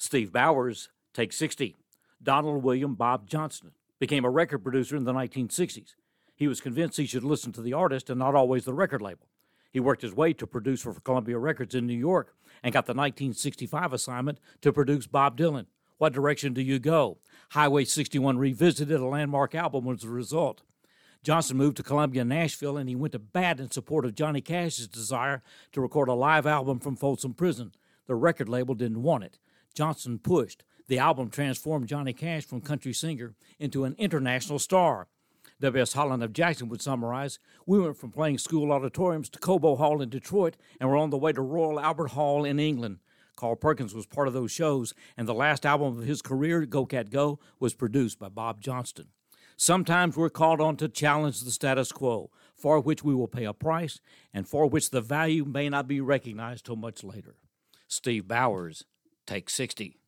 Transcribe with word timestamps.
Steve 0.00 0.32
Bowers, 0.32 0.88
takes 1.12 1.36
60. 1.36 1.76
Donald 2.22 2.64
William 2.64 2.94
Bob 2.94 3.28
Johnston 3.28 3.72
became 3.98 4.24
a 4.24 4.30
record 4.30 4.60
producer 4.60 4.96
in 4.96 5.04
the 5.04 5.12
1960s. 5.12 5.94
He 6.34 6.48
was 6.48 6.62
convinced 6.62 6.96
he 6.96 7.04
should 7.04 7.22
listen 7.22 7.52
to 7.52 7.60
the 7.60 7.74
artist 7.74 8.08
and 8.08 8.18
not 8.18 8.34
always 8.34 8.64
the 8.64 8.72
record 8.72 9.02
label. 9.02 9.28
He 9.70 9.78
worked 9.78 10.00
his 10.00 10.14
way 10.14 10.32
to 10.32 10.46
produce 10.46 10.80
for 10.80 10.94
Columbia 10.94 11.38
Records 11.38 11.74
in 11.74 11.86
New 11.86 11.98
York 11.98 12.34
and 12.62 12.72
got 12.72 12.86
the 12.86 12.94
1965 12.94 13.92
assignment 13.92 14.38
to 14.62 14.72
produce 14.72 15.06
Bob 15.06 15.36
Dylan. 15.36 15.66
What 15.98 16.14
direction 16.14 16.54
do 16.54 16.62
you 16.62 16.78
go? 16.78 17.18
Highway 17.50 17.84
61 17.84 18.38
Revisited, 18.38 18.98
a 18.98 19.04
landmark 19.04 19.54
album, 19.54 19.84
was 19.84 20.00
the 20.00 20.08
result. 20.08 20.62
Johnston 21.22 21.58
moved 21.58 21.76
to 21.76 21.82
Columbia 21.82 22.24
Nashville, 22.24 22.78
and 22.78 22.88
he 22.88 22.96
went 22.96 23.12
to 23.12 23.18
bat 23.18 23.60
in 23.60 23.70
support 23.70 24.06
of 24.06 24.14
Johnny 24.14 24.40
Cash's 24.40 24.88
desire 24.88 25.42
to 25.72 25.82
record 25.82 26.08
a 26.08 26.14
live 26.14 26.46
album 26.46 26.80
from 26.80 26.96
Folsom 26.96 27.34
Prison. 27.34 27.72
The 28.06 28.14
record 28.14 28.48
label 28.48 28.74
didn't 28.74 29.02
want 29.02 29.24
it. 29.24 29.38
Johnston 29.74 30.18
pushed. 30.18 30.64
The 30.88 30.98
album 30.98 31.30
transformed 31.30 31.88
Johnny 31.88 32.12
Cash 32.12 32.44
from 32.44 32.60
country 32.60 32.92
singer 32.92 33.34
into 33.58 33.84
an 33.84 33.94
international 33.98 34.58
star. 34.58 35.08
W.S. 35.60 35.92
Holland 35.92 36.22
of 36.22 36.32
Jackson 36.32 36.68
would 36.68 36.80
summarize 36.80 37.38
We 37.66 37.78
went 37.78 37.96
from 37.96 38.10
playing 38.10 38.38
school 38.38 38.72
auditoriums 38.72 39.28
to 39.30 39.38
Cobo 39.38 39.76
Hall 39.76 40.00
in 40.00 40.08
Detroit, 40.08 40.56
and 40.80 40.88
we're 40.88 40.96
on 40.96 41.10
the 41.10 41.18
way 41.18 41.32
to 41.32 41.42
Royal 41.42 41.78
Albert 41.78 42.08
Hall 42.08 42.44
in 42.44 42.58
England. 42.58 42.98
Carl 43.36 43.56
Perkins 43.56 43.94
was 43.94 44.06
part 44.06 44.26
of 44.26 44.34
those 44.34 44.50
shows, 44.50 44.94
and 45.16 45.28
the 45.28 45.34
last 45.34 45.64
album 45.64 45.98
of 45.98 46.06
his 46.06 46.22
career, 46.22 46.66
Go 46.66 46.86
Cat 46.86 47.10
Go, 47.10 47.38
was 47.58 47.74
produced 47.74 48.18
by 48.18 48.28
Bob 48.28 48.60
Johnston. 48.60 49.08
Sometimes 49.56 50.16
we're 50.16 50.30
called 50.30 50.60
on 50.60 50.76
to 50.76 50.88
challenge 50.88 51.40
the 51.40 51.50
status 51.50 51.92
quo, 51.92 52.30
for 52.54 52.80
which 52.80 53.04
we 53.04 53.14
will 53.14 53.28
pay 53.28 53.44
a 53.44 53.52
price, 53.52 54.00
and 54.32 54.48
for 54.48 54.66
which 54.66 54.90
the 54.90 55.02
value 55.02 55.44
may 55.44 55.68
not 55.68 55.86
be 55.86 56.00
recognized 56.00 56.64
till 56.64 56.76
much 56.76 57.04
later. 57.04 57.36
Steve 57.86 58.26
Bowers, 58.26 58.84
take 59.30 59.48
60. 59.48 59.99